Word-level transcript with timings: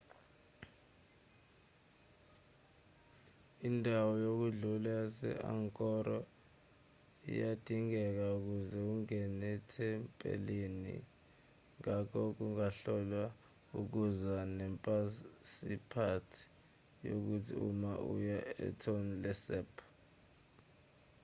indawo 3.67 4.11
yokudlula 4.25 4.89
yase-angkor 4.99 6.07
iyadingeka 7.31 8.25
ukuze 8.37 8.77
ungene 8.91 9.45
ethempelini 9.57 10.95
ngakho 11.79 12.21
ungakhohlwa 12.43 13.23
ukuza 13.79 14.35
nephasiphothi 14.57 16.41
yakho 17.05 17.35
uma 17.69 17.91
uya 18.13 18.39
etonle 18.67 19.31
sap 19.43 19.71